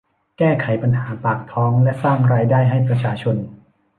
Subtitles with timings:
[0.37, 3.35] แก้ไขปัญหาปากท้องและสร้างรายได้ให้ประชาชน